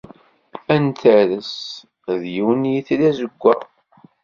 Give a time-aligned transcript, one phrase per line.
[0.75, 1.53] Antares
[2.21, 3.61] d yiwen n yitri azewwaɣ.